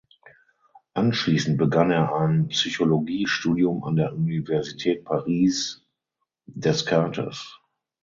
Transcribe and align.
Anschließend 0.95 1.59
begann 1.59 1.91
er 1.91 2.15
ein 2.15 2.47
Psychologiestudium 2.47 3.83
an 3.83 3.95
der 3.97 4.13
Universität 4.13 5.05
Paris 5.05 5.85
Descartes. 6.47 7.59